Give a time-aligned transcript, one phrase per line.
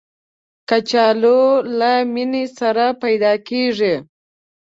[0.69, 1.41] کچالو
[1.79, 3.95] له مینې سره پیدا کېږي